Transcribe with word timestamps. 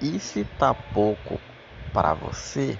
E 0.00 0.18
se 0.18 0.44
tá 0.58 0.74
pouco 0.74 1.40
para 1.92 2.12
você, 2.12 2.78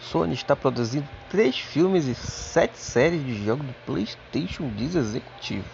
Sony 0.00 0.34
está 0.34 0.56
produzindo 0.56 1.08
três 1.30 1.56
filmes 1.56 2.06
e 2.06 2.14
sete 2.14 2.76
séries 2.78 3.24
de 3.24 3.44
jogos 3.44 3.64
do 3.64 3.74
PlayStation 3.86 4.68
10 4.68 4.96
executivo. 4.96 5.64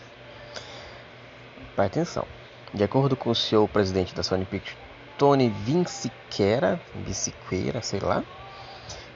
Presta 1.74 2.00
atenção. 2.00 2.26
De 2.74 2.84
acordo 2.84 3.16
com 3.16 3.30
o 3.30 3.34
seu 3.34 3.66
presidente 3.66 4.14
da 4.14 4.22
Sony 4.22 4.44
Pictures, 4.44 4.76
Tony 5.16 5.48
Vinciquera, 5.48 6.78
Vinciqueira, 6.94 7.80
sei 7.80 8.00
lá, 8.00 8.22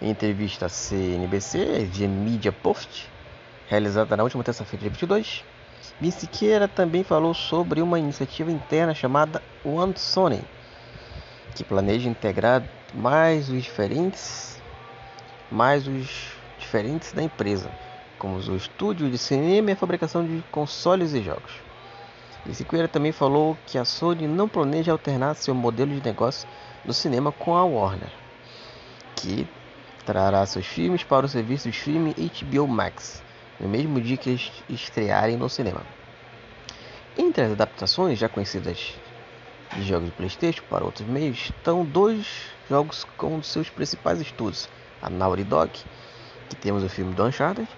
em 0.00 0.09
entrevista 0.09 0.66
à 0.66 0.69
CNBC, 0.71 1.84
de 1.93 2.09
Media 2.09 2.50
Post, 2.50 3.11
realizada 3.69 4.16
na 4.16 4.23
última 4.23 4.43
terça-feira, 4.43 4.84
dia 4.84 4.91
22, 4.91 5.45
Vinciqueira 6.00 6.66
também 6.66 7.05
falou 7.05 7.34
sobre 7.34 7.82
uma 7.82 7.98
iniciativa 7.98 8.50
interna 8.50 8.95
chamada 8.95 9.43
One 9.62 9.95
Sony, 9.96 10.43
que 11.55 11.65
planeja 11.65 12.09
integrar 12.09 12.62
mais 12.95 13.48
os 13.48 13.62
diferentes, 13.62 14.61
mais 15.51 15.87
os 15.87 16.33
diferentes 16.59 17.12
da 17.12 17.23
empresa, 17.23 17.70
como 18.19 18.37
o 18.37 18.56
estúdio 18.56 19.11
de 19.11 19.19
cinema 19.19 19.70
e 19.70 19.73
a 19.73 19.77
fabricação 19.77 20.27
de 20.27 20.42
consoles 20.51 21.12
e 21.12 21.23
jogos. 21.23 21.52
Vinciqueira 22.45 22.88
também 22.88 23.12
falou 23.12 23.56
que 23.66 23.78
a 23.78 23.84
Sony 23.84 24.27
não 24.27 24.48
planeja 24.48 24.92
alternar 24.92 25.34
seu 25.34 25.55
modelo 25.55 25.95
de 25.95 26.05
negócio 26.05 26.48
do 26.84 26.92
cinema 26.92 27.30
com 27.30 27.56
a 27.56 27.64
Warner, 27.64 28.11
que 29.14 29.47
trará 30.05 30.45
seus 30.47 30.66
filmes 30.66 31.05
para 31.05 31.27
o 31.27 31.28
serviço 31.28 31.70
de 31.70 31.77
streaming 31.77 32.14
HBO 32.14 32.66
Max 32.66 33.23
no 33.61 33.69
mesmo 33.69 34.00
dia 34.00 34.16
que 34.16 34.30
eles 34.30 34.50
estrearem 34.69 35.37
no 35.37 35.48
cinema. 35.48 35.83
Entre 37.16 37.45
as 37.45 37.53
adaptações 37.53 38.19
já 38.19 38.28
conhecidas 38.28 38.95
de 39.75 39.83
jogos 39.83 40.07
de 40.07 40.15
PlayStation 40.15 40.62
para 40.69 40.85
outros 40.85 41.07
meios 41.07 41.39
estão 41.45 41.85
dois 41.85 42.27
jogos 42.69 43.05
com 43.17 43.43
seus 43.43 43.70
principais 43.70 44.20
estúdios, 44.20 44.69
a 45.01 45.09
Naughty 45.09 45.45
Dog, 45.45 45.70
que 46.48 46.56
temos 46.56 46.83
o 46.84 46.89
filme 46.89 47.14
do 47.14 47.25
Uncharted, 47.25 47.69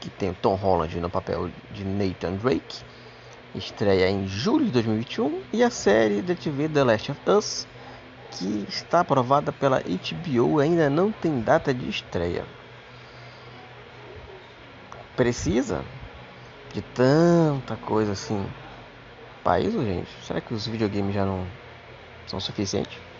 que 0.00 0.10
tem 0.10 0.30
o 0.30 0.34
Tom 0.34 0.54
Holland 0.54 1.00
no 1.00 1.10
papel 1.10 1.50
de 1.72 1.84
Nathan 1.84 2.34
Drake, 2.34 2.82
estreia 3.54 4.08
em 4.08 4.26
julho 4.26 4.66
de 4.66 4.72
2021, 4.72 5.42
e 5.52 5.62
a 5.62 5.70
série 5.70 6.22
da 6.22 6.34
TV 6.34 6.68
The 6.68 6.84
Last 6.84 7.10
of 7.12 7.20
Us, 7.30 7.66
que 8.32 8.64
está 8.68 9.00
aprovada 9.00 9.52
pela 9.52 9.80
HBO 9.80 10.60
e 10.60 10.64
ainda 10.64 10.88
não 10.88 11.12
tem 11.12 11.40
data 11.40 11.74
de 11.74 11.88
estreia. 11.88 12.44
Precisa 15.14 15.84
de 16.72 16.80
tanta 16.80 17.76
coisa 17.76 18.12
assim. 18.12 18.46
País, 19.42 19.72
gente? 19.74 20.10
Será 20.24 20.40
que 20.40 20.54
os 20.54 20.66
videogames 20.66 21.14
já 21.14 21.24
não 21.26 21.46
são 22.26 22.40
suficientes? 22.40 23.11